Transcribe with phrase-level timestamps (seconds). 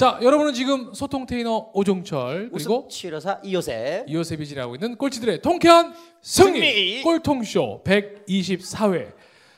[0.00, 4.08] 자, 여러분은 지금 소통 테이너 오종철 그리고 치료사 이요셉.
[4.08, 5.92] 이호셉이 진행하고 있는 꼴찌들의 통쾌한
[6.22, 7.02] 승리, 승리!
[7.02, 9.12] 꼴통쇼 124회.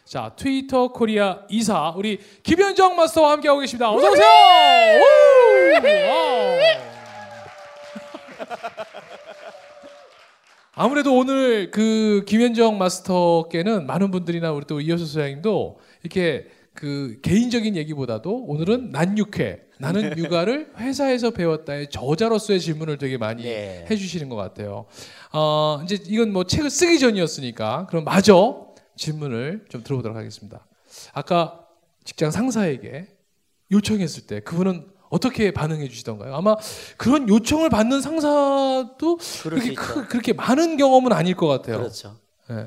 [0.04, 3.92] 자, 트위터 코리아 이사 우리 김현정 마스터와 함께하고 계십니다.
[3.92, 4.26] 어서 오세요.
[10.74, 18.44] 아무래도 오늘 그 김현정 마스터께는 많은 분들이나 우리 또 이효수 소장님도 이렇게 그 개인적인 얘기보다도
[18.46, 23.84] 오늘은 난 육회 나는 육아를 회사에서 배웠다의 저자로서의 질문을 되게 많이 네.
[23.90, 24.86] 해주시는 것 같아요.
[25.32, 30.66] 어, 이제 이건 뭐 책을 쓰기 전이었으니까 그럼 마저 질문을 좀 들어보도록 하겠습니다.
[31.12, 31.66] 아까
[32.04, 33.06] 직장 상사에게
[33.70, 36.34] 요청했을 때 그분은 어떻게 반응해 주시던가요?
[36.34, 36.56] 아마
[36.96, 39.74] 그런 요청을 받는 상사도 그렇게.
[39.74, 41.78] 크- 그렇게 많은 경험은 아닐 것 같아요.
[41.78, 42.16] 그렇죠.
[42.48, 42.66] 네.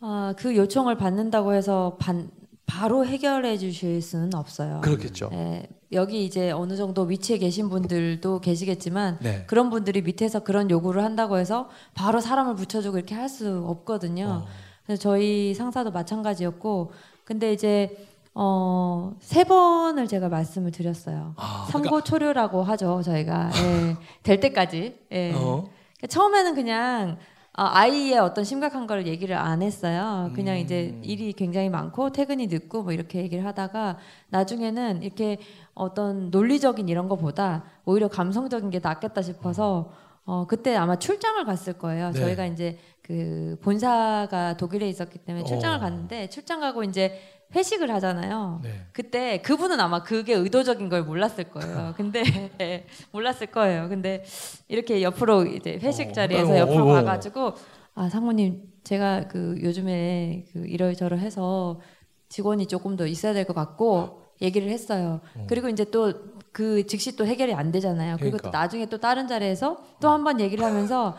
[0.00, 2.30] 아, 그 요청을 받는다고 해서 반,
[2.66, 4.80] 바로 해결해 주실 수는 없어요.
[4.82, 5.30] 그렇겠죠.
[5.32, 9.44] 예, 여기 이제 어느 정도 위치에 계신 분들도 계시겠지만 네.
[9.46, 14.44] 그런 분들이 밑에서 그런 요구를 한다고 해서 바로 사람을 붙여주고 이렇게 할 수 없거든요.
[14.44, 14.46] 어.
[14.84, 16.92] 그래서 저희 상사도 마찬가지였고
[17.24, 21.34] 근데 이제 어, 세 번을 제가 말씀을 드렸어요.
[21.36, 24.94] 아, 삼고 초료라고 하죠 저희가 예, 될 때까지.
[25.12, 25.32] 예.
[25.34, 25.68] 어.
[25.96, 27.18] 그러니까 처음에는 그냥
[27.58, 30.30] 아, 아이의 어떤 심각한 걸 얘기를 안 했어요.
[30.34, 30.60] 그냥 음.
[30.60, 33.96] 이제 일이 굉장히 많고 퇴근이 늦고 뭐 이렇게 얘기를 하다가
[34.28, 35.38] 나중에는 이렇게
[35.74, 39.90] 어떤 논리적인 이런 거보다 오히려 감성적인 게 낫겠다 싶어서
[40.26, 42.10] 어 그때 아마 출장을 갔을 거예요.
[42.10, 42.20] 네.
[42.20, 45.80] 저희가 이제 그 본사가 독일에 있었기 때문에 출장을 어.
[45.80, 47.18] 갔는데 출장 가고 이제
[47.54, 48.60] 회식을 하잖아요.
[48.62, 48.86] 네.
[48.92, 51.94] 그때 그분은 아마 그게 의도적인 걸 몰랐을 거예요.
[51.96, 52.22] 근데
[52.60, 53.88] 예, 몰랐을 거예요.
[53.88, 54.24] 근데
[54.68, 56.92] 이렇게 옆으로 이제 회식 어, 자리에서 어, 옆으로 어, 어.
[56.94, 57.54] 가가지고
[57.94, 61.80] 아 상무님 제가 그 요즘에 그 이러저러 해서
[62.28, 65.20] 직원이 조금 더 있어야 될 것 같고 얘기를 했어요.
[65.46, 66.12] 그리고 이제 또
[66.56, 68.16] 그 즉시 또 해결이 안 되잖아요.
[68.18, 68.58] 그리고 또 그러니까.
[68.60, 71.14] 나중에 또 다른 자리에서 또 한 번 얘기를 하면서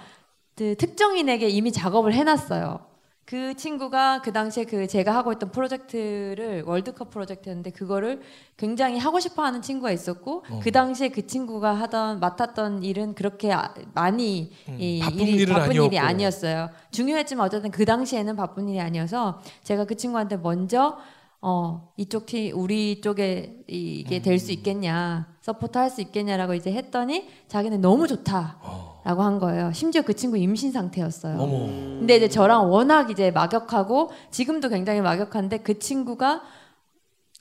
[0.56, 2.80] 그 특정인에게 이미 작업을 해놨어요.
[3.28, 8.22] 그 친구가 그 당시에 그 제가 하고 있던 프로젝트를 월드컵 프로젝트였는데 그거를
[8.56, 10.60] 굉장히 하고 싶어 하는 친구가 있었고 어.
[10.64, 15.62] 그 당시에 그 친구가 하던 맡았던 일은 그렇게 아- 많이 음, 이 바쁜 일이 바쁜
[15.72, 15.86] 아니었고.
[15.88, 16.70] 일이 아니었어요.
[16.92, 20.98] 중요했지만 어쨌든 그 당시에는 바쁜 일이 아니어서 제가 그 친구한테 먼저
[21.42, 24.38] 어 이쪽 팀 우리 쪽에 이- 이게 될 음.
[24.38, 28.58] 수 있겠냐 서포트 할수 있겠냐라고 이제 했더니 자기는 너무 좋다.
[28.62, 29.02] 어.
[29.06, 29.72] 라고 한 거예요.
[29.72, 31.40] 심지어 그 친구 임신 상태였어요.
[31.40, 31.58] 어머.
[32.00, 36.42] 근데 이제 저랑 워낙 이제 막역하고 지금도 굉장히 막역한데 그 친구가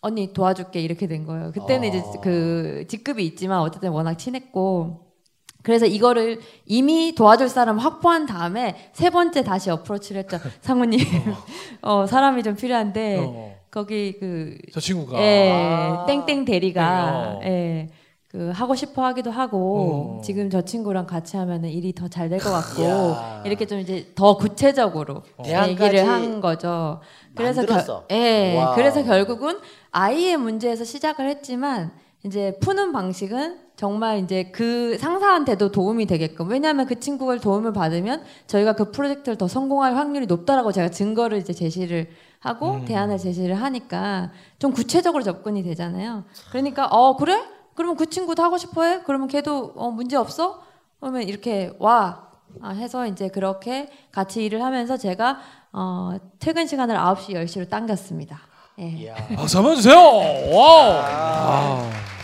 [0.02, 1.50] 언니 도와줄게 이렇게 된 거예요.
[1.50, 2.20] 그때는 이제 아.
[2.20, 5.00] 그 직급이 있지만 어쨌든 워낙 친했고
[5.64, 10.38] 그래서 이거를 이미 도와줄 사람 확보한 다음에 세 번째 다시 어프로치를 했죠.
[10.62, 11.00] 상무님,
[11.82, 13.55] 어, 사람이 좀 필요한데 어.
[13.70, 16.06] 거기 그 저 친구가 예, 아.
[16.06, 17.40] 땡땡 대리가 네, 어.
[17.44, 17.88] 예.
[18.28, 20.20] 그 하고 싶어 하기도 하고 어.
[20.22, 23.46] 지금 저 친구랑 같이 하면은 일이 더 잘 될 것 같고.
[23.46, 27.00] 이렇게 좀 이제 더 구체적으로 대안까지 얘기를 한 거죠.
[27.34, 28.06] 그래서 만들었어.
[28.08, 28.74] 결, 예, 와우.
[28.74, 29.58] 그래서 결국은
[29.90, 31.92] 아이의 문제에서 시작을 했지만
[32.24, 38.72] 이제 푸는 방식은 정말 이제 그 상사한테도 도움이 되게끔 왜냐하면 그 친구가 도움을 받으면 저희가
[38.72, 42.08] 그 프로젝트를 더 성공할 확률이 높다라고 제가 증거를 이제 제시를
[42.40, 42.84] 하고 음.
[42.86, 46.24] 대안을 제시를 하니까 좀 구체적으로 접근이 되잖아요.
[46.50, 47.42] 그러니까 어 그래?
[47.74, 49.02] 그러면 그 친구도 하고 싶어해?
[49.04, 50.62] 그러면 걔도 어 문제 없어?
[50.98, 52.26] 그러면 이렇게 와
[52.62, 55.38] 아, 해서 이제 그렇게 같이 일을 하면서 제가
[55.72, 58.40] 어, 퇴근 시간을 9시 10시로 당겼습니다.
[58.78, 59.12] 예.
[59.34, 59.96] 박수 한번 주세요.
[59.96, 61.02] 와우.
[61.04, 62.15] 아.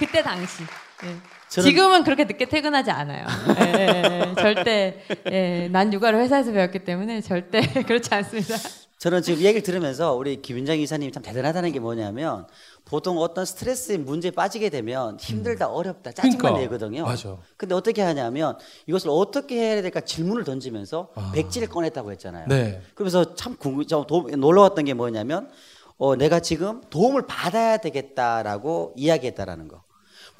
[0.00, 0.62] 그때 당시.
[1.04, 1.16] 예.
[1.48, 3.26] 지금은 그렇게 늦게 퇴근하지 않아요.
[3.58, 4.34] 예, 예, 예.
[4.40, 8.56] 절대 예, 난 육아를 회사에서 배웠기 때문에 절대 그렇지 않습니다.
[8.96, 12.46] 저는 지금 이 얘기를 들으면서 우리 김윤정 이사님이 참 대단하다는 게 뭐냐면
[12.86, 16.60] 보통 어떤 스트레스의 문제에 빠지게 되면 힘들다 어렵다 짜증만 그러니까.
[16.62, 17.04] 내거든요.
[17.04, 17.36] 맞아.
[17.58, 18.56] 근데 어떻게 하냐면
[18.86, 21.32] 이것을 어떻게 해야 될까 질문을 던지면서 아.
[21.34, 22.46] 백지를 꺼냈다고 했잖아요.
[22.48, 22.80] 네.
[22.94, 25.50] 그러면서 참 궁금, 저 도, 놀라웠던 게 뭐냐면
[25.96, 29.82] 어, 내가 지금 도움을 받아야 되겠다라고 이야기했다라는 거.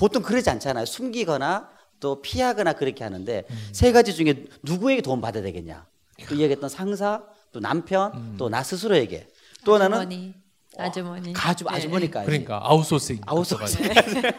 [0.01, 0.87] 보통 그러지 않잖아요.
[0.87, 1.69] 숨기거나
[2.01, 3.69] 또 피하거나 그렇게 하는데 음.
[3.73, 5.87] 세 가지 중에 누구에게 도움 받아야 되겠냐.
[6.27, 8.35] 또 이야기했던 상사, 또 남편, 음.
[8.39, 9.29] 또나 스스로에게.
[9.67, 10.35] 또 하나는 아주머니,
[10.79, 11.33] 아주머니.
[11.35, 12.27] 가주 예, 아주머니까지.
[12.27, 13.21] 그러니까 아웃소싱.
[13.27, 13.91] 아웃소싱.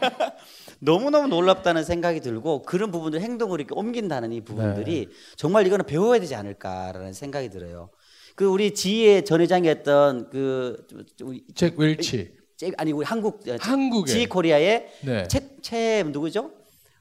[0.82, 5.16] 너무너무 놀랍다는 생각이 들고 그런 부분들 행동으로 이렇게 옮긴다는 이 부분들이 네.
[5.36, 7.92] 정말 이거는 배워야 되지 않을까라는 생각이 들어요.
[8.36, 10.88] 그 우리 GE 전 회장이었던 그
[11.22, 12.41] 우리 잭 웰치.
[12.62, 14.12] 제- 아니 우리 한국 한국에.
[14.12, 15.28] GE 코리아의 네.
[15.28, 16.52] 최, 최 누구죠?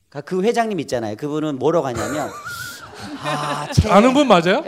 [0.09, 1.17] 그- 그 회장님 있잖아요.
[1.17, 2.31] 그분은 뭐라고 하냐면
[3.23, 4.65] 아, 최, 아는 분 맞아요?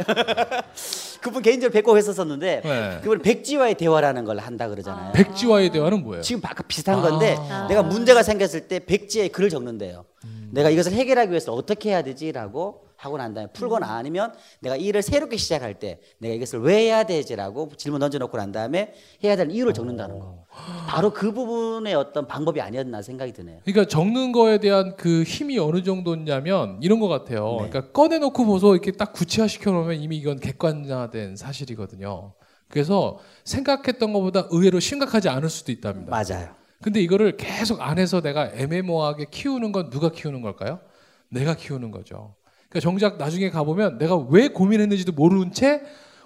[1.23, 2.99] 그분 개인적으로 뵙고 했었었는데 네.
[3.03, 5.13] 그분 백지와의 대화라는 걸 한다 그러잖아요.
[5.13, 6.21] 백지와의 대화는 뭐예요?
[6.21, 7.01] 지금 아까 비슷한 아.
[7.01, 7.67] 건데 아.
[7.69, 10.05] 내가 문제가 생겼을 때 백지에 글을 적는데요.
[10.25, 10.51] 음.
[10.53, 15.37] 내가 이것을 해결하기 위해서 어떻게 해야 되지라고 하고 난 다음에 풀거나 아니면 내가 일을 새롭게
[15.39, 18.93] 시작할 때 내가 이것을 왜 해야 되지라고 질문 던져놓고 난 다음에
[19.25, 20.42] 해야 될 이유를 적는다는 거.
[20.87, 23.61] 바로 그 부분의 어떤 방법이 아니었나 생각이 드네요.
[23.65, 27.59] 그러니까 적는 거에 대한 그 힘이 어느 정도냐면 이런 것 같아요.
[27.63, 27.69] 네.
[27.71, 32.35] 그러니까 꺼내놓고 보소 이렇게 딱 구체화 시켜 놓으면 이미 이건 객관화된 사실이거든요.
[32.69, 36.11] 그래서 생각했던 것보다 의외로 심각하지 않을 수도 있답니다.
[36.11, 36.55] 맞아요.
[36.83, 40.81] 근데 이거를 계속 안에서 내가 애매모호하게 키우는 건 누가 키우는 걸까요?
[41.29, 42.35] 내가 키우는 거죠.
[42.69, 45.83] 그러니까 정작 나중에 가보면 내가 왜 고민했는지도 모르는 채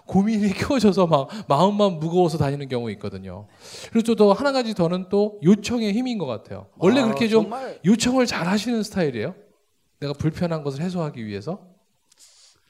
[0.07, 3.47] 고민이 키워져서 막 마음만 무거워서 다니는 경우 있거든요.
[3.93, 6.67] 그리고 또 하나 가지 더는 또 요청의 힘인 것 같아요.
[6.79, 9.35] 원래 아, 그렇게 좀 정말 요청을 잘 하시는 스타일이에요?
[10.01, 11.61] 내가 불편한 것을 해소하기 위해서?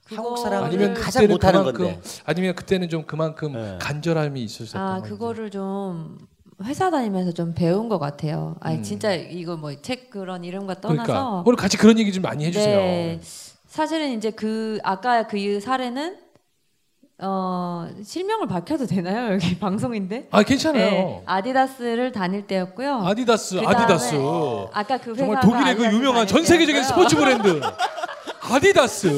[0.07, 2.01] 한국 사람들이 아니면 가장 못하는 그만큼 건데.
[2.25, 3.79] 아니면 그때는 좀 그만큼 네.
[3.81, 5.11] 간절함이 있으셨던 아 건지.
[5.11, 6.17] 그거를 좀
[6.63, 8.55] 회사 다니면서 좀 배운 것 같아요.
[8.61, 8.83] 아니 음.
[8.85, 12.79] 진짜 이거 뭐 책 그런 이름과 떠나서 그러니까 오늘 같이 그런 얘기 좀 많이 해주세요.
[12.79, 13.21] 네.
[13.67, 16.19] 사실은 이제 그 아까 그 사례는
[17.19, 20.29] 어 실명을 밝혀도 되나요 여기 방송인데?
[20.31, 20.91] 아 괜찮아요.
[20.91, 23.07] 네, 아디다스를 다닐 때였고요.
[23.07, 24.15] 아디다스, 그다음에 아디다스.
[24.73, 26.83] 아까 그 정말 독일의 그 아디다스 유명한 전 세계적인.
[26.83, 27.61] 스포츠 브랜드
[28.49, 29.09] 아디다스.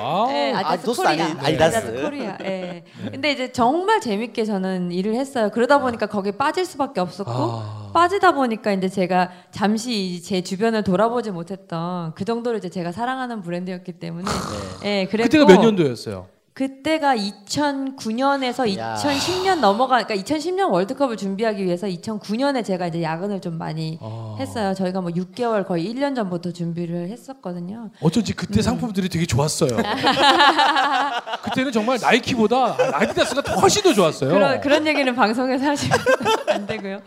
[0.00, 0.24] 아.
[0.28, 1.24] 네, 아, 아디다스 도스 코리아.
[1.26, 2.02] 아닌 아디다스.
[2.02, 2.38] 코리아.
[2.42, 2.84] 예.
[3.10, 5.50] 근데 이제 정말 재밌게 저는 일을 했어요.
[5.52, 7.90] 그러다 보니까 거기에 빠질 수밖에 없었고 아.
[7.92, 13.92] 빠지다 보니까 이제 제가 잠시 제 주변을 돌아보지 못했던 그 정도로 이제 제가 사랑하는 브랜드였기
[13.92, 14.24] 때문에
[14.84, 16.31] 예, 그랬고 그때가 몇 년도였어요?
[16.54, 18.94] 그때가 2009년에서 야.
[18.94, 24.36] 2010년 넘어가 그러니까 2010년 월드컵을 준비하기 위해서 2009년에 제가 이제 야근을 좀 많이 아.
[24.38, 24.74] 했어요.
[24.74, 27.88] 저희가 뭐 6개월 거의 1년 전부터 준비를 했었거든요.
[28.02, 28.62] 어쩐지 그때 음.
[28.62, 29.70] 상품들이 되게 좋았어요.
[31.42, 34.30] 그때는 정말 나이키보다 아디다스가 더 훨씬 더 좋았어요.
[34.30, 35.98] 그런 그런 얘기는 방송에서 하시면
[36.48, 37.00] 안 되고요.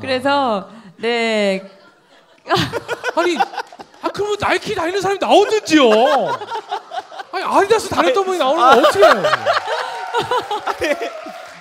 [0.00, 0.68] 그래서
[0.98, 1.60] 네
[3.16, 5.90] 아니, 아 그러면 나이키 다니는 사람이 나오든지요.
[7.32, 9.22] 아니 아디다스 다녔던 분이 나오는 거 어떻게 해요?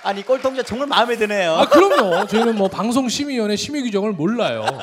[0.03, 1.53] 아니 꼴통자 정말 마음에 드네요.
[1.55, 2.25] 아 그럼요.
[2.27, 4.63] 저희는 뭐 방송 심의위원회 심의 규정을 몰라요.
[4.65, 4.79] 네,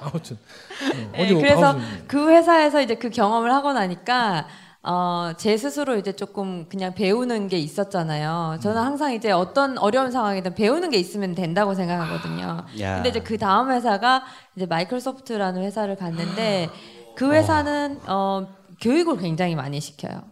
[0.00, 0.38] 아무튼
[0.82, 4.46] 음, 네, 그래서 방송- 그 회사에서 이제 그 경험을 하고 나니까
[4.82, 8.58] 어, 제 스스로 이제 조금 그냥 배우는 게 있었잖아요.
[8.62, 12.64] 저는 항상 이제 어떤 어려운 상황이든 배우는 게 있으면 된다고 생각하거든요.
[12.80, 12.94] 야.
[12.94, 14.22] 근데 이제 그 다음 회사가
[14.56, 16.70] 이제 마이크로소프트라는 회사를 갔는데
[17.14, 18.46] 그 회사는 어,
[18.80, 20.22] 교육을 굉장히 많이 시켜요.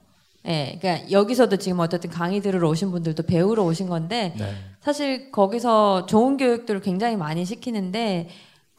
[0.47, 4.55] 예, 그러니까 여기서도 지금 어쨌든 강의 들으러 오신 분들도 배우러 오신 건데 네.
[4.81, 8.29] 사실 거기서 좋은 교육들을 굉장히 많이 시키는데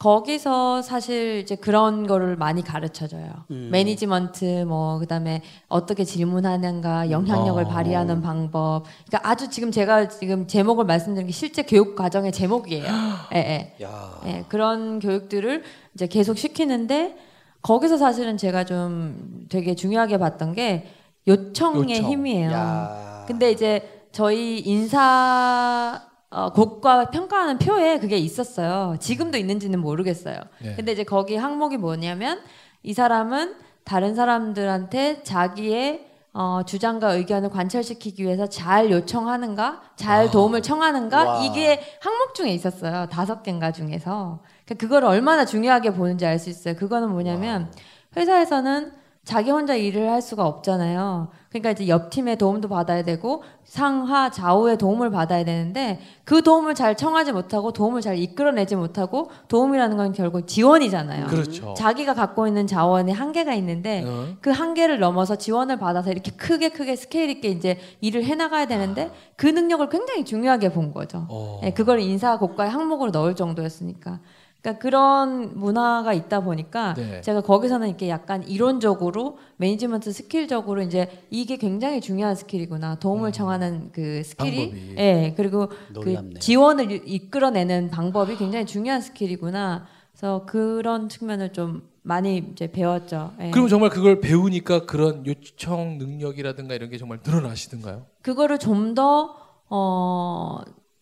[0.00, 3.44] 거기서 사실 이제 그런 거를 많이 가르쳐 줘요.
[3.50, 3.68] 음.
[3.70, 7.68] 매니지먼트 뭐 그다음에 어떻게 질문하는가, 영향력을 어.
[7.68, 8.84] 발휘하는 방법.
[9.06, 12.86] 그러니까 아주 지금 제가 지금 제목을 말씀드린 게 실제 교육 과정의 제목이에요.
[13.34, 13.84] 예, 예.
[13.84, 14.20] 야.
[14.24, 15.62] 예, 그런 교육들을
[15.94, 17.14] 이제 계속 시키는데
[17.62, 20.86] 거기서 사실은 제가 좀 되게 중요하게 봤던 게
[21.26, 22.10] 요청의 요청.
[22.10, 22.50] 힘이에요.
[22.50, 23.24] 야.
[23.26, 28.96] 근데 이제 저희 인사 어, 곡과 평가하는 표에 그게 있었어요.
[29.00, 30.36] 지금도 있는지는 모르겠어요.
[30.62, 30.74] 네.
[30.76, 32.40] 근데 이제 거기 항목이 뭐냐면
[32.82, 40.30] 이 사람은 다른 사람들한테 자기의 어, 주장과 의견을 관철시키기 위해서 잘 요청하는가, 잘 아.
[40.30, 41.44] 도움을 청하는가 와.
[41.44, 43.06] 이게 항목 중에 있었어요.
[43.10, 44.38] 다섯 개인가 중에서
[44.78, 46.74] 그거를 얼마나 중요하게 보는지 알 수 있어요.
[46.76, 47.70] 그거는 뭐냐면
[48.16, 51.28] 회사에서는 자기 혼자 일을 할 수가 없잖아요.
[51.50, 56.96] 그러니까 이제 옆 팀의 도움도 받아야 되고 상하 좌우의 도움을 받아야 되는데 그 도움을 잘
[56.96, 61.26] 청하지 못하고 도움을 잘 이끌어내지 못하고 도움이라는 건 결국 지원이잖아요.
[61.26, 61.74] 그렇죠.
[61.74, 64.28] 자기가 갖고 있는 자원이 한계가 있는데 어.
[64.40, 69.46] 그 한계를 넘어서 지원을 받아서 이렇게 크게 크게 스케일 있게 이제 일을 해나가야 되는데 그
[69.46, 71.26] 능력을 굉장히 중요하게 본 거죠.
[71.28, 71.60] 어.
[71.64, 74.20] 예, 그걸 인사 고과의 항목으로 넣을 정도였으니까.
[74.62, 77.20] 그러니까 그런 문화가 있다 보니까 네.
[77.22, 84.22] 제가 거기서는 이렇게 약간 이론적으로 management skill적으로 이제 이게 굉장히 중요한 skill이구나 도움을 청하는 그
[84.22, 84.94] skill이 음.
[84.98, 86.30] 예 그리고 놀랍네.
[86.34, 93.32] 그 지원을 이- 이끌어내는 방법이 굉장히 중요한 skill이구나 그래서 그런 측면을 좀 많이 이제 배웠죠.
[93.40, 93.50] 예.
[93.50, 98.04] 그럼 정말 그걸 배우니까 그런 요청 능력이라든가 이런 게 정말 늘어나시던가요?
[98.22, 99.36] 그거를 좀더
[99.68, 100.58] 어,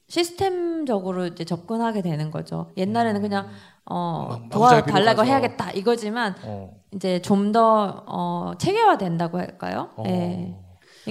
[0.08, 2.70] 시스템적으로 이제 접근하게 되는 거죠.
[2.76, 3.48] 옛날에는 그냥
[3.84, 5.24] 어, 막 마구잡이로 도와달라고.
[5.24, 6.70] 해야겠다 이거지만 어.
[6.94, 9.90] 이제 좀 더 어, 체계화 된다고 할까요?
[9.96, 10.02] 어.
[10.06, 10.54] 예.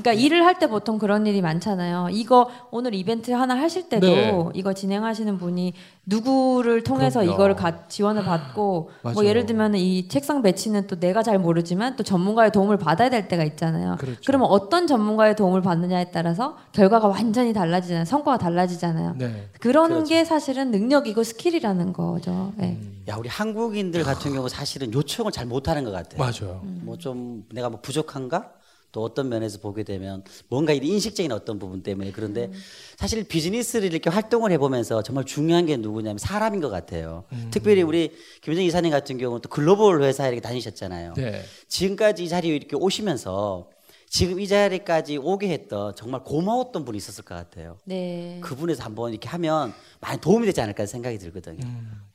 [0.02, 2.08] 그러니까 일을 할 때 보통 그런 일이 많잖아요.
[2.12, 4.34] 이거 오늘 이벤트 하나 하실 때도 네.
[4.56, 5.74] 이거 진행하시는 분이
[6.06, 7.34] 누구를 통해서 그럼요.
[7.36, 9.26] 이거를 가- 지원을 받고 뭐.
[9.26, 13.44] 예를 들면 이 책상 배치는 또 내가 잘 모르지만 또 전문가의 도움을 받아야 될 때가
[13.44, 13.98] 있잖아요.
[14.00, 14.20] 그렇죠.
[14.26, 18.06] 그러면 어떤 전문가의 도움을 받느냐에 따라서 결과가 완전히 달라지잖아요.
[18.06, 19.16] 성과가 달라지잖아요.
[19.18, 19.50] 네.
[19.60, 20.10] 그런 그렇죠.
[20.10, 22.54] 게 사실은 능력이고 skill이라는 거죠.
[22.56, 22.80] 네.
[23.10, 26.18] 야 우리 한국인들 같은 경우 사실은 요청을 잘 못하는 것 같아요.
[26.20, 26.62] 맞아요.
[26.64, 28.50] 뭐좀 내가 뭐 부족한가?
[28.92, 32.52] 또 어떤 면에서 보게 되면 뭔가 이 인식적인 어떤 부분 때문에 그런데
[32.98, 37.26] 사실 비즈니스를 이렇게 활동을 해보면서 정말 중요한 게 누구냐면 사람인 것 같아요.
[37.52, 41.14] 특별히 우리 김현정 이사님 같은 경우는 또 글로벌 회사에 이렇게 다니셨잖아요.
[41.16, 41.44] 네.
[41.68, 43.70] 지금까지 이 자리에 이렇게 오시면서
[44.10, 47.78] 지금 이 자리까지 오게 했던 정말 고마웠던 분이 있었을 것 같아요.
[47.84, 48.40] 네.
[48.42, 51.60] 그분에서 한번 이렇게 하면 많이 도움이 되지 않을까 생각이 들거든요.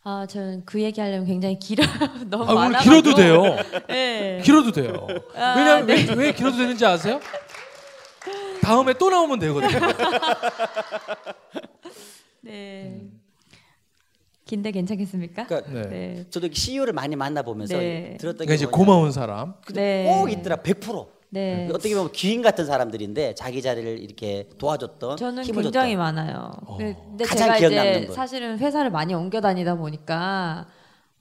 [0.03, 1.85] 아, 저는 그 얘기하려면 굉장히 길어
[2.31, 2.81] 너무 아, 오늘 많아.
[2.81, 3.43] 길어도 돼요.
[3.89, 4.41] 네.
[4.43, 5.07] 길어도 돼요.
[5.37, 7.21] 아, 왜냐면 왜, 왜 길어도 되는지 아세요?
[8.63, 9.79] 다음에 또 나오면 되거든요.
[12.41, 13.03] 네.
[14.47, 15.47] 긴데 괜찮겠습니까?
[15.47, 15.89] 그러니까 네.
[15.89, 16.25] 네.
[16.31, 18.17] 저도 CEO를 많이 만나 보면서 네.
[18.19, 19.55] 들었던 그러니까 게 이제 뭐냐면 고마운 사람.
[19.75, 20.05] 네.
[20.09, 21.22] 꼭 있더라 100%.
[21.35, 21.67] 네.
[21.73, 26.05] 어떻게 보면 귀인 같은 사람들인데 자기 자리를 이렇게 도와줬던 저는 힘을 굉장히 줬던.
[26.05, 26.53] 많아요.
[26.67, 28.15] 근데, 근데 가장 제가 기억 남는 이제 분.
[28.15, 30.67] 사실은 회사를 많이 옮겨 다니다 보니까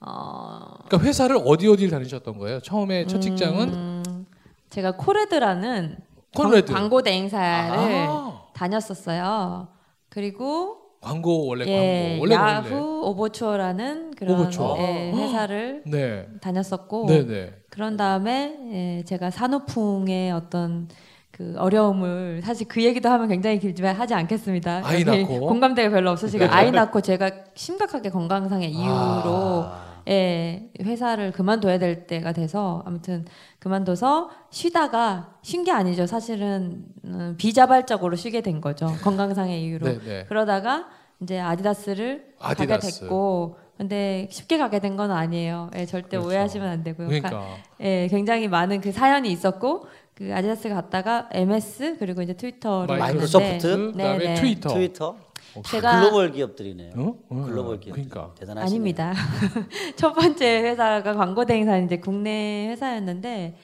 [0.00, 2.60] 어 그러니까 회사를 어디 어디를 다니셨던 거예요?
[2.60, 4.26] 처음에 첫 직장은 음,
[4.68, 5.96] 제가 코레드라는
[6.36, 6.70] 코레드.
[6.72, 8.42] 광, 고 대행사를 아.
[8.52, 9.68] 다녔었어요.
[10.10, 14.76] 그리고 광고 원래 예, 광고 원래 야후 오버추어라는 그런 오버추어.
[14.78, 15.98] 예, 회사를 원래.
[15.98, 16.26] 네.
[16.42, 17.54] 다녔었고 네, 네.
[17.72, 20.88] 그런 다음에 예, 제가 산후풍의 어떤
[21.30, 24.82] 그 어려움을 사실 그 얘기도 하면 굉장히 길지만 하지 않겠습니다.
[24.84, 25.40] 아이 낳고.
[25.48, 26.50] 공감대가 별로 없으시고 네.
[26.50, 30.02] 아이 낳고 제가 심각하게 건강상의 이유로 아.
[30.08, 33.24] 예, 회사를 그만둬야 될 때가 돼서 아무튼
[33.58, 36.04] 그만둬서 쉬다가 쉰 게 아니죠.
[36.06, 38.86] 사실은 음, 비자발적으로 쉬게 된 거죠.
[39.02, 39.86] 건강상의 이유로.
[39.86, 40.24] 네, 네.
[40.28, 40.88] 그러다가
[41.22, 43.00] 이제 아디다스를 가게 아디다스.
[43.00, 45.70] 됐고 근데 쉽게 가게 된 건 아니에요.
[45.76, 46.28] 예, 절대 그렇죠.
[46.28, 47.08] 오해하시면 안 되고요.
[47.08, 52.98] 가- 그러니까 예, 굉장히 많은 그 사연이 있었고 그 아디다스 갔다가 MS 그리고 이제 트위터를
[52.98, 53.66] 마이크로소프트?
[53.66, 54.34] 했는데 그다음에 네, 네.
[54.34, 54.68] 트위터.
[54.74, 55.16] 트위터
[55.54, 56.92] 다 제가- 글로벌 기업들이네요.
[56.96, 57.14] 어?
[57.30, 57.94] 어, 글로벌 기업.
[57.94, 58.30] 그러니까.
[58.38, 58.64] 대단하시네요.
[58.66, 59.12] 아닙니다.
[59.96, 63.56] 첫 번째 회사가 광고 대행사는 이제 국내 회사였는데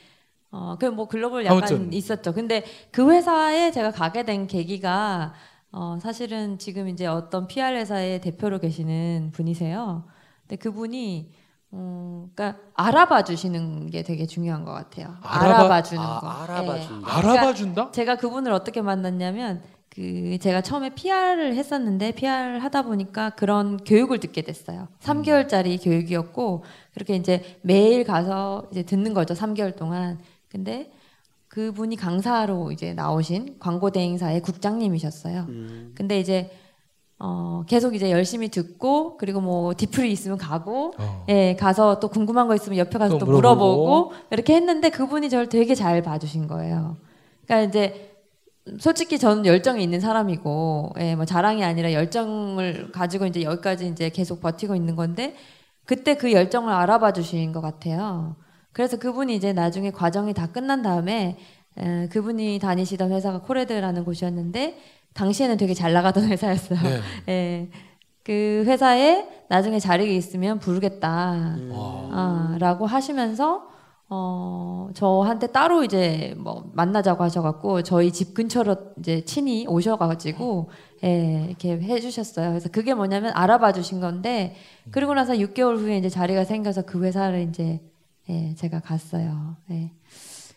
[0.51, 1.93] 어, 그 뭐 글로벌 약간 아무튼.
[1.93, 2.33] 있었죠.
[2.33, 5.35] 근데 그 회사에 제가 가게 된 계기가
[5.71, 10.05] 어, 사실은 지금 이제 어떤 PR 회사의 대표로 계시는 분이세요.
[10.43, 11.31] 근데 그분이
[11.71, 15.17] 어, 그러니까 알아봐 주시는 게 되게 중요한 것 같아요.
[15.23, 16.27] 알아봐- 알아봐 주는 아, 거.
[16.29, 16.83] 알아봐 예.
[16.83, 17.11] 주는 거.
[17.11, 17.91] 알아봐 준다?
[17.91, 24.41] 제가 그분을 어떻게 만났냐면 그 제가 처음에 PR을 했었는데 PR을 하다 보니까 그런 교육을 듣게
[24.43, 24.89] 됐어요.
[25.01, 29.35] 3개월짜리 교육이었고 그렇게 이제 매일 가서 이제 듣는 거죠.
[29.35, 30.19] 3개월 동안.
[30.49, 30.91] 근데
[31.49, 35.47] 그분이 강사로 이제 나오신 광고 대행사의 국장님이셨어요.
[35.49, 35.93] 음.
[35.95, 36.51] 근데 이제
[37.19, 41.25] 어 계속 이제 열심히 듣고 그리고 뭐 디프리 있으면 가고 어.
[41.29, 43.85] 예, 가서 또 궁금한 거 있으면 옆에 가서 또 또 물어보고.
[43.87, 44.13] 물어보고.
[44.31, 46.97] 이렇게 했는데 그분이 저를 되게 잘 봐주신 거예요.
[47.45, 48.15] 그러니까 이제
[48.79, 54.41] 솔직히 저는 열정이 있는 사람이고, 예, 뭐 자랑이 아니라 열정을 가지고 이제 여기까지 이제 계속
[54.43, 55.35] 버티고 있는 건데
[55.87, 58.37] 그때 그 열정을 알아봐 주신 것 같아요.
[58.79, 61.37] 그래서 그분이 이제 나중에 과정이 다 끝난 다음에
[61.77, 64.79] 에, 그분이 다니시던 회사가 코레드라는 곳이었는데
[65.15, 66.79] 당시에는 되게 잘 나가던 회사였어요.
[66.85, 67.01] 네.
[67.29, 67.69] 예.
[68.23, 71.57] 그 회사에 나중에 자리가 있으면 부르겠다.
[71.73, 72.09] 와.
[72.13, 73.67] 아, 라고 하시면서
[74.11, 80.71] 어, 저한테 따로 이제 뭐 만나자고 하셔갖고 저희 집 근처로 이제 친히 오셔가지고
[81.03, 82.51] 예, 이렇게 해주셨어요.
[82.51, 84.55] 그래서 그게 뭐냐면 알아봐 주신 건데
[84.93, 87.81] 그리고 나서 6개월 후에 이제 자리가 생겨서 그 회사를 이제
[88.31, 89.57] 예, 제가 갔어요.
[89.71, 89.91] 예.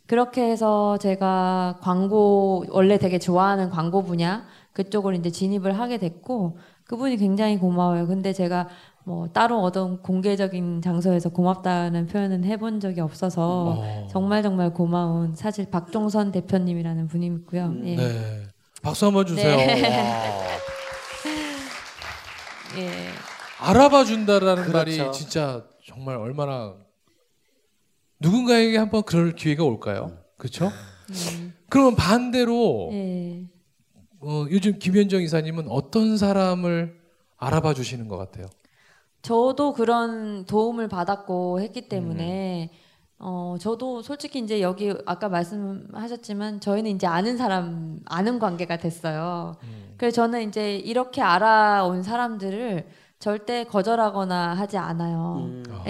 [0.07, 7.15] 그렇게 해서 제가 광고 원래 되게 좋아하는 광고 분야 그쪽으로 이제 진입을 하게 됐고 그분이
[7.17, 8.07] 굉장히 고마워요.
[8.07, 8.67] 근데 제가
[9.03, 14.07] 뭐 따로 어떤 공개적인 장소에서 고맙다는 표현은 해본 적이 없어서 어.
[14.11, 17.73] 정말 정말 고마운 사실 박종선 대표님이라는 분이 있고요.
[17.85, 17.95] 예.
[17.95, 18.43] 네.
[18.81, 19.55] 박수 한번 주세요.
[19.55, 19.87] 네.
[19.87, 20.43] 와.
[22.77, 22.91] 예.
[23.59, 24.77] 알아봐 준다라는 그렇죠.
[24.77, 26.73] 말이 진짜 정말 얼마나
[28.21, 30.17] 누군가에게 한번 그럴 기회가 올까요?
[30.37, 30.71] 그렇죠?
[31.09, 31.53] 음.
[31.69, 33.45] 그러면 반대로 예.
[34.19, 36.99] 어, 요즘 김현정 이사님은 어떤 사람을
[37.37, 38.45] 알아봐 주시는 것 같아요?
[39.23, 42.77] 저도 그런 도움을 받았고 했기 때문에 음.
[43.23, 49.57] 어 저도 솔직히 이제 여기 아까 말씀하셨지만 저희는 이제 아는 사람 아는 관계가 됐어요.
[49.63, 49.93] 음.
[49.97, 52.87] 그래서 저는 이제 이렇게 알아온 사람들을
[53.19, 55.43] 절대 거절하거나 하지 않아요.
[55.45, 55.63] 음.
[55.69, 55.83] 아.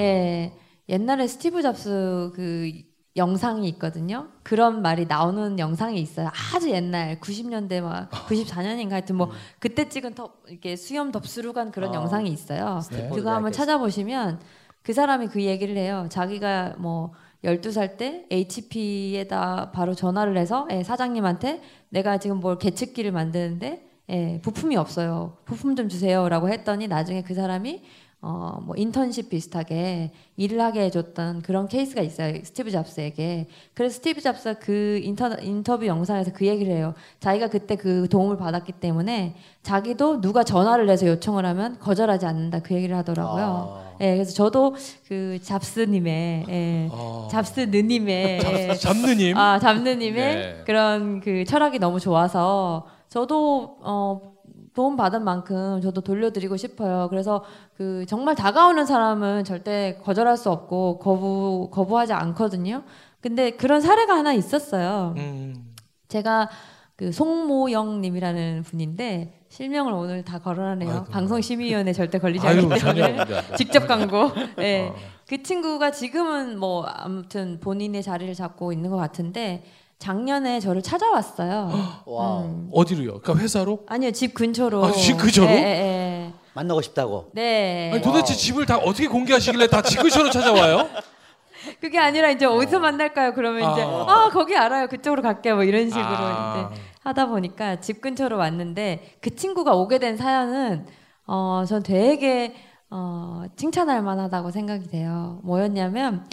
[0.92, 0.96] 예.
[0.96, 2.72] 옛날에 스티브 잡스 그
[3.16, 4.30] 영상이 있거든요.
[4.44, 6.30] 그런 말이 나오는 영상이 있어요.
[6.56, 11.92] 아주 옛날 90년대 막 94년인가 하여튼 뭐 그때 찍은 더 이렇게 수염 덥수룩 한 그런
[11.92, 11.96] 아.
[11.96, 12.80] 영상이 있어요.
[12.92, 13.10] 네.
[13.14, 14.40] 그거 한번 찾아보시면
[14.82, 16.08] 그 사람이 그 얘기를 해요.
[16.10, 17.12] 자기가 뭐
[17.44, 24.78] 12살 때 HP에다 바로 전화를 해서 예, 사장님한테 내가 지금 뭘 계측기를 만드는데 예, 부품이
[24.78, 25.38] 없어요.
[25.46, 27.84] 부품 좀 주세요라고 했더니 나중에 그 사람이
[28.24, 32.36] 어, 뭐 인턴십 비슷하게 일을 하게 해줬던 그런 케이스가 있어요.
[32.44, 33.48] 스티브 잡스에게.
[33.74, 36.94] 그래서 스티브 잡스가 그 인터, 인터뷰 영상에서 그 얘기를 해요.
[37.20, 42.76] 자기가 그때 그 도움을 받았기 때문에 자기도 누가 전화를 해서 요청을 하면 거절하지 않는다 그
[42.76, 43.44] 얘기를 하더라고요.
[43.44, 43.92] 아.
[44.02, 44.76] 예, 그래서 저도
[45.08, 47.28] 그 잡스님의 예, 어.
[47.32, 49.38] 잡스 느님의 예, 잡느님.
[49.38, 50.64] 아 잡느님의 네.
[50.66, 54.31] 그런 그 철학이 너무 좋아서 저도 어
[54.74, 57.08] 도움 받은 만큼 저도 돌려드리고 싶어요.
[57.10, 57.44] 그래서
[57.76, 62.84] 그 정말 다가오는 사람은 절대 거절할 수 없고 거부 거부하지 않거든요.
[63.20, 65.14] 근데 그런 사례가 하나 있었어요.
[65.18, 65.74] 음.
[66.08, 66.50] 제가
[66.96, 70.90] 그 송모영님이라는 분인데 실명을 오늘 다 거론하네요.
[70.92, 71.04] 아이고.
[71.06, 73.18] 방송심의위원회 절대 걸리지 않기 때문에.
[73.58, 74.32] 직접 광고.
[74.56, 74.88] 네.
[74.94, 74.96] 어.
[75.28, 79.64] 그 친구가 지금은 뭐 아무튼 본인의 자리를 잡고 있는 것 같은데
[80.02, 81.72] 작년에 저를 찾아왔어요.
[82.06, 82.44] Wow.
[82.46, 82.70] 음.
[82.74, 83.22] 어디로요?
[83.22, 83.86] 그러니까 회사로?
[83.88, 84.84] 아니요 집 근처로.
[84.84, 85.48] 아, 집 근처로?
[85.48, 86.34] 예, 예, 예.
[86.54, 87.30] 만나고 싶다고.
[87.34, 87.92] 네.
[87.94, 90.90] 아니, 도대체 집을 다 어떻게 공개하시길래 다 지그셔로 찾아와요?
[91.80, 93.34] 그게 아니라 이제 어디서 만날까요?
[93.34, 94.06] 그러면 이제 아.
[94.08, 94.88] 아 거기 알아요.
[94.88, 95.56] 그쪽으로 갈게요.
[95.56, 96.72] 뭐 이런 식으로 아.
[96.72, 100.88] 이제 하다 보니까 집 근처로 왔는데 그 친구가 오게 된 사연은
[101.26, 102.56] 어 전 되게
[102.90, 105.40] 어 칭찬할 만하다고 생각이 돼요.
[105.44, 106.26] 뭐였냐면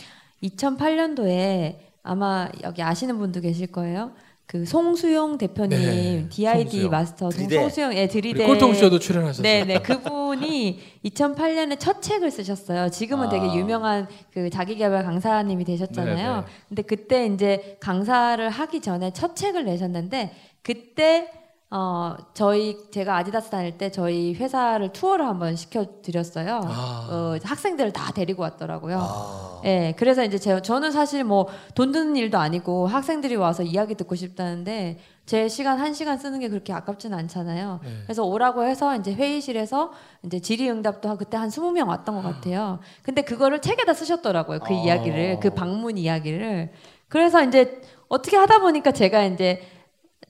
[0.43, 4.13] 2008년도에 아마 여기 아시는 분도 계실 거예요.
[4.47, 6.91] 그 송수용 대표님 네, DID 송수용.
[6.91, 7.57] 마스터 드리데.
[7.57, 9.43] 송수용 예 드리데 꼴통쇼도 출연하셨어요.
[9.43, 9.83] 네, 네.
[9.83, 12.89] 그분이 2008년에 첫 책을 쓰셨어요.
[12.89, 13.29] 지금은 아.
[13.29, 16.35] 되게 유명한 그 자기개발 강사님이 되셨잖아요.
[16.37, 16.47] 네, 네.
[16.67, 21.31] 근데 그때 이제 강사를 하기 전에 첫 책을 내셨는데 그때
[21.71, 26.63] 어 저희 제가 아디다스 다닐 때 저희 회사를 투어를 한번 시켜 드렸어요.
[26.65, 27.09] 아.
[27.11, 28.99] 어 학생들을 다 데리고 왔더라고요.
[28.99, 29.61] 아.
[29.65, 34.15] 예, 그래서 이제 제, 저는 사실 뭐 돈 드는 일도 아니고 학생들이 와서 이야기 듣고
[34.15, 37.81] 싶다는데 제 시간 한 시간 쓰는 게 그렇게 아깝지는 않잖아요.
[37.85, 37.91] 네.
[38.05, 39.93] 그래서 오라고 해서 이제 회의실에서
[40.25, 42.79] 이제 질의응답도 한 그때 한 20명 왔던 것 같아요.
[43.03, 44.61] 근데 그거를 책에다 쓰셨더라고요.
[44.61, 44.77] 그 아.
[44.77, 46.73] 이야기를 그 방문 이야기를.
[47.09, 49.61] 그래서 이제 어떻게 하다 보니까 제가 이제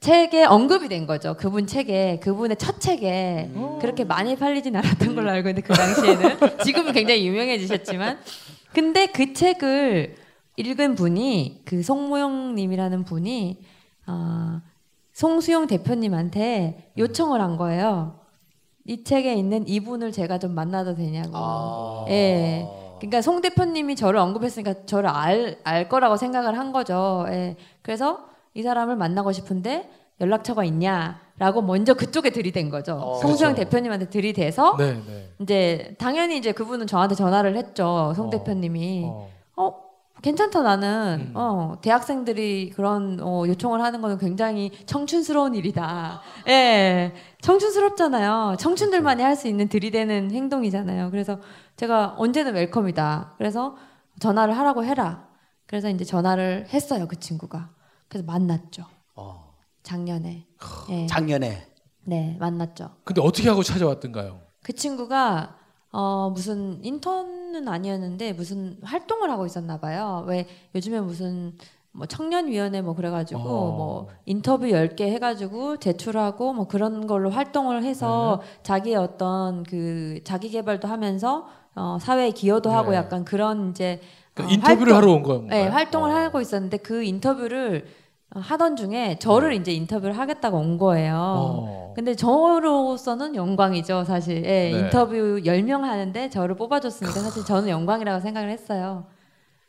[0.01, 1.35] 책에 언급이 된 거죠.
[1.37, 6.92] 그분 책에 그분의 첫 책에 그렇게 많이 팔리진 않았던 걸로 알고 있는데 그 당시에는 지금은
[6.92, 8.18] 굉장히 유명해지셨지만
[8.72, 10.14] 근데 그 책을
[10.57, 13.59] 읽은 분이 그 송모영님이라는 분이
[14.07, 14.62] 아
[15.12, 18.20] 송수영 대표님한테 요청을 한 거예요.
[18.85, 21.33] 이 책에 있는 이분을 제가 좀 만나도 되냐고.
[21.35, 22.05] 아.
[22.09, 22.66] 예.
[22.98, 27.27] 그러니까 송 대표님이 저를 언급했으니까 저를 알, 알 거라고 생각을 한 거죠.
[27.31, 27.57] 예.
[27.83, 29.88] 그래서 이 사람을 만나고 싶은데
[30.21, 32.94] 연락처가 있냐라고 먼저 그쪽에 들이댄 거죠.
[32.97, 33.14] 어.
[33.21, 33.71] 송수영 그렇죠.
[33.71, 35.31] 대표님한테 들이대서 네, 네.
[35.38, 38.12] 이제 당연히 이제 그분은 저한테 전화를 했죠.
[38.16, 38.31] 송 어.
[38.31, 39.05] 대표님이.
[39.07, 39.31] 어.
[39.55, 39.75] 어
[40.23, 41.33] 괜찮다 나는 음.
[41.37, 46.21] 어 대학생들이 그런 어, 요청을 하는 거는 굉장히 청춘스러운 일이다.
[46.49, 48.57] 예, 청춘스럽잖아요.
[48.59, 51.12] 청춘들만이 할 수 있는 들이대는 행동이잖아요.
[51.12, 51.38] 그래서
[51.77, 53.35] 제가 언제든 웰컴이다.
[53.38, 53.77] 그래서
[54.18, 55.29] 전화를 하라고 해라.
[55.66, 57.78] 그래서 이제 전화를 했어요 그 친구가.
[58.09, 58.85] 그래서 만났죠.
[59.14, 59.55] 어.
[59.83, 60.47] 작년에.
[60.90, 61.66] 예, 작년에.
[62.05, 62.90] 네 만났죠.
[63.05, 64.40] 근데 어떻게 하고 찾아왔던가요?
[64.62, 65.57] 그 친구가
[65.92, 70.25] 어 무슨 인턴은 아니었는데 무슨 활동을 하고 있었나 봐요.
[70.27, 71.57] 왜 요즘에 무슨
[71.92, 73.77] 뭐 청년위원회 뭐 그래가지고 어.
[73.77, 78.62] 뭐 인터뷰 10개 해가지고 제출하고 뭐 그런 걸로 활동을 해서 네.
[78.62, 82.97] 자기의 어떤 그 자기 개발도 하면서 어 사회에 기여도 하고 네.
[82.97, 84.01] 약간 그런 이제
[84.38, 85.42] 그러니까 어, 인터뷰를 활동- 하러 온 거예요.
[85.48, 87.87] 네, 활동을 하고 있었는데 그 인터뷰를
[88.31, 91.14] 하던 중에 저를 이제 인터뷰를 하겠다고 온 거예요.
[91.16, 91.92] 어.
[91.96, 94.44] 근데 저로서는 영광이죠, 사실.
[94.44, 94.79] 예, 네.
[94.79, 99.05] 인터뷰 10명 하는데 저를 뽑아줬으니까 사실 저는 영광이라고 생각을 했어요.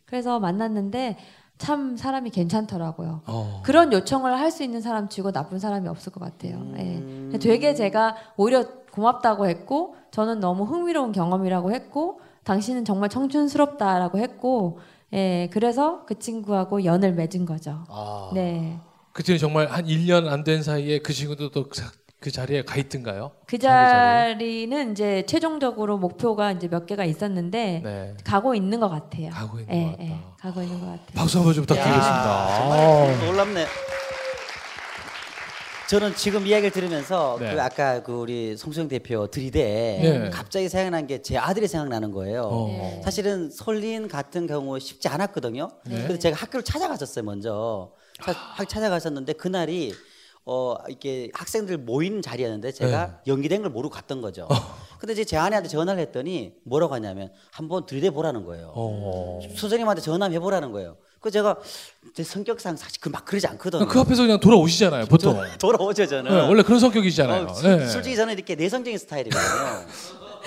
[0.05, 1.17] 그래서 만났는데
[1.58, 3.21] 참 사람이 괜찮더라고요.
[3.27, 3.62] 어.
[3.63, 6.55] 그런 요청을 할 수 있는 사람 치고 나쁜 사람이 없을 것 같아요.
[6.58, 7.29] 음.
[7.34, 7.38] 예.
[7.39, 14.80] 되게 제가 오히려 고맙다고 했고, 저는 너무 흥미로운 경험이라고 했고, 당신은 정말 청춘스럽다라고 했고,
[15.13, 17.84] 예, 그래서 그 친구하고 연을 맺은 거죠.
[17.89, 18.30] 아.
[18.34, 18.78] 네.
[19.13, 21.65] 그때는 정말 한 1년 안 된 사이에 그 친구도 또
[22.21, 23.32] 그 자리에 가 있던가요?
[23.47, 23.58] 그?
[23.58, 28.13] 자리는 이제 최종적으로 목표가 이제 몇 개가 있었는데 네.
[28.25, 29.30] 가고 있는 것 같아요.
[29.30, 30.04] 가고 있는 예, 것 같다.
[30.04, 31.06] 예, 가고 있는 것 같아요.
[31.15, 32.25] 박수 한번 좀 부탁드리겠습니다.
[32.25, 32.58] 야, 아.
[32.58, 33.65] 정말 놀랍네.
[35.89, 37.56] 저는 지금 이야기를 들으면서 네.
[37.56, 40.30] 그 아까 그 우리 송수영 대표 들이대 네.
[40.30, 42.43] 갑자기 생각난 게 제 아들이 생각나는 거예요.
[42.43, 42.67] 어.
[42.67, 43.02] 네.
[43.04, 45.69] 사실은 설린 같은 경우 쉽지 않았거든요.
[45.86, 45.95] 네.
[46.02, 47.91] 근데 제가 학교를 찾아갔었어요 먼저.
[48.23, 49.93] 차- 학 찾아갔었는데 그날이
[50.45, 53.13] 어 이렇게 학생들 모인 자리였는데 제가 네.
[53.32, 54.47] 연기된 걸 모르고 갔던 거죠.
[54.99, 58.71] 근데 이제 제 아내한테 전화를 했더니 뭐라고 하냐면 한번 들이대 보라는 거예요.
[58.75, 59.39] 어.
[59.58, 60.97] 선생님한테 전화 해 보라는 거예요.
[61.19, 61.58] 그 제가
[62.15, 63.88] 제 성격상 사실 그 막 그러지 않거든요.
[63.88, 65.36] 그 앞에서 그냥 돌아오시잖아요, 보통.
[65.36, 66.32] 저- 돌아오죠 저는.
[66.34, 67.43] 네, 원래 그런 성격이시잖아요.
[67.47, 67.86] 어, 네.
[67.86, 69.86] 수- 솔직히 저는 이렇게 내성적인 스타일이거든요.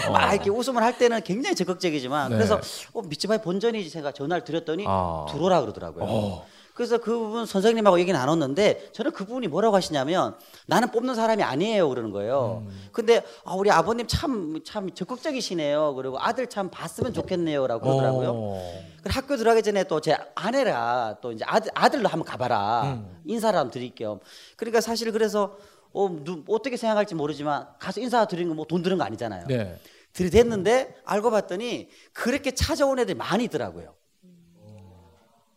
[0.12, 2.36] 막 이렇게 웃음을 할 때는 굉장히 적극적이지만 네.
[2.36, 2.60] 그래서
[2.94, 5.26] 어, 믿지마이 본전이지 제가 전화를 드렸더니 아.
[5.30, 6.04] 들어오라 그러더라고요.
[6.04, 6.46] 어.
[6.74, 12.62] 그래서 그분 선생님하고 얘기 나눴는데 저는 그분이 뭐라고 하시냐면 나는 뽑는 사람이 아니에요 그러는 거예요.
[12.66, 12.88] 음.
[12.92, 15.94] 근데 아, 우리 아버님 참 참 적극적이시네요.
[15.94, 18.30] 그리고 아들 참 봤으면 좋겠네요라고 그러더라고요.
[18.34, 18.82] 어.
[19.02, 23.20] 그래 학교 들어가기 전에 또 제 아내라 또 이제 아들 아들로 한번 가봐라 음.
[23.26, 24.20] 인사를 한번 드릴 겸
[24.56, 25.56] 그러니까 사실 그래서
[25.92, 29.46] 어, 누, 어떻게 생각할지 모르지만 가서 인사 드리는 거 뭐 돈 드는 거 아니잖아요.
[29.46, 29.78] 네.
[30.14, 33.94] 들이댔는데 알고 봤더니 그렇게 찾아온 애들이 많이 있더라고요.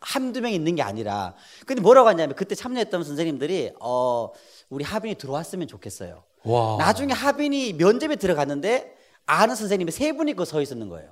[0.06, 1.34] 한두 명 있는 게 아니라.
[1.66, 4.30] 근데 뭐라고 하냐면 그때 참여했던 선생님들이 어,
[4.70, 6.24] 우리 하빈이 들어왔으면 좋겠어요.
[6.44, 6.78] 와.
[6.78, 11.10] 나중에 하빈이 면접에 들어갔는데 아는 선생님이 세 분이 그 서 있었는 거예요.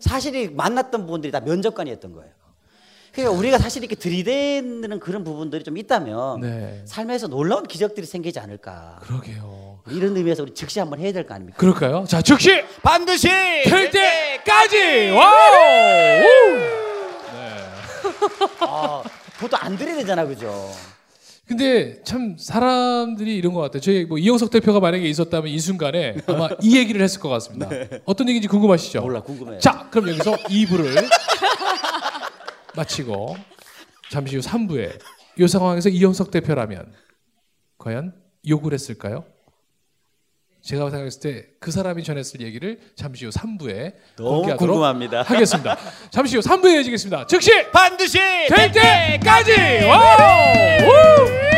[0.00, 2.30] 사실이 만났던 분들이 다 면접관이었던 거예요.
[3.12, 6.82] 그러니까 우리가 사실 이렇게 들이대는 그런 부분들이 좀 있다면 네.
[6.84, 8.98] 삶에서 놀라운 기적들이 생기지 않을까.
[9.00, 9.80] 그러게요.
[9.88, 11.56] 이런 의미에서 우리 즉시 한번 해야 될 거 아닙니까?
[11.56, 12.04] 그럴까요?
[12.06, 15.10] 자, 즉시 반드시 될 때까지.
[15.12, 16.86] Wow!
[18.06, 18.10] 우!
[18.10, 18.56] 네.
[18.60, 19.02] 아,
[19.38, 20.70] 보통 안 들이대잖아, 그죠?
[21.46, 23.80] 근데 참 사람들이 이런 것 같아요.
[23.80, 27.68] 저희 뭐 이영석 대표가 만약에 있었다면 이 순간에 아마 이 얘기를 했을 것 같습니다.
[28.04, 29.00] 어떤 얘기인지 궁금하시죠?
[29.00, 29.60] 몰라, 궁금해요.
[29.60, 31.08] 자, 그럼 여기서 2부를
[32.74, 33.36] 마치고
[34.10, 34.98] 잠시 후 3부에
[35.38, 36.92] 이 상황에서 이영석 대표라면
[37.78, 38.12] 과연
[38.48, 39.24] 욕을 했을까요?
[40.66, 45.22] 제가 생각했을 때 그 사람이 전했을 얘기를 잠시 후 3부에 너무 공개하도록 궁금합니다.
[45.22, 45.76] 하겠습니다.
[46.10, 47.26] 잠시 후 3부에 이어지겠습니다.
[47.26, 49.52] 즉시 반드시 될 때까지!
[49.84, 50.82] Wow!
[50.82, 51.55] 우!